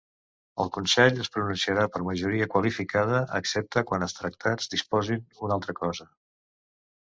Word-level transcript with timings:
El 0.63 0.69
Consell 0.77 1.19
es 1.25 1.29
pronunciarà 1.35 1.83
per 1.97 2.01
majoria 2.07 2.47
qualificada, 2.55 3.21
excepte 3.41 3.85
quan 3.93 4.07
els 4.09 4.19
Tractats 4.23 4.75
disposin 4.75 5.23
una 5.49 5.59
altra 5.61 5.79
cosa. 5.85 6.11